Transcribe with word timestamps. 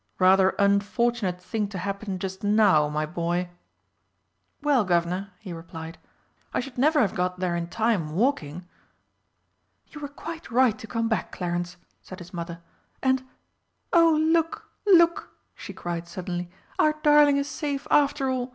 "Rather 0.17 0.55
unfortunate 0.57 1.39
thing 1.39 1.67
to 1.67 1.77
happen 1.77 2.17
just 2.17 2.43
now, 2.43 2.89
my 2.89 3.05
boy!" 3.05 3.51
"Well, 4.63 4.83
Guv'nor," 4.83 5.29
he 5.37 5.53
replied, 5.53 5.99
"I 6.55 6.59
should 6.59 6.75
never 6.79 7.01
have 7.01 7.13
got 7.13 7.37
there 7.39 7.55
in 7.55 7.67
time, 7.67 8.13
walking." 8.15 8.67
"You 9.89 10.01
were 10.01 10.07
quite 10.07 10.49
right 10.49 10.75
to 10.79 10.87
come 10.87 11.07
back, 11.07 11.31
Clarence," 11.31 11.77
said 12.01 12.17
his 12.17 12.33
Mother, 12.33 12.61
"And 13.03 13.21
oh, 13.93 14.17
look, 14.19 14.71
look!" 14.87 15.35
she 15.53 15.71
cried 15.71 16.07
suddenly, 16.07 16.49
"our 16.79 16.93
darling 17.03 17.37
is 17.37 17.47
safe 17.47 17.85
after 17.91 18.27
all! 18.31 18.49